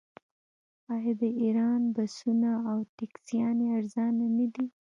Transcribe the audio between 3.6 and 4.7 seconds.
ارزانه نه دي؟